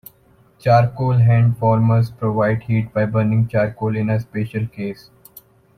Charcoal 0.57 1.19
hand-warmers 1.19 2.09
provide 2.09 2.63
heat 2.63 2.91
by 2.91 3.05
burning 3.05 3.47
charcoal 3.47 3.95
in 3.95 4.09
a 4.09 4.19
special 4.19 4.65
case. 4.65 5.11